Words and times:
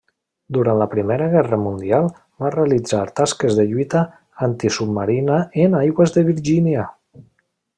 Durant 0.55 0.77
la 0.81 0.85
Primera 0.93 1.25
Guerra 1.33 1.59
Mundial 1.65 2.07
va 2.45 2.49
realitzar 2.55 3.01
tasques 3.19 3.59
de 3.59 3.67
lluita 3.75 4.01
antisubmarina 4.49 5.39
en 5.67 5.81
aigües 5.85 6.17
de 6.17 6.25
Virgínia. 6.35 6.89